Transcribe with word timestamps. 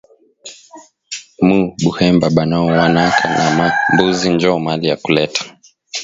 Mu 1.45 1.59
buhemba 1.81 2.27
banaowanaka 2.35 3.23
na 3.37 3.45
ma 3.57 3.67
mbuzi 3.91 4.27
njo 4.33 4.51
mali 4.65 4.85
ya 4.91 4.97
kuleta 5.03 5.41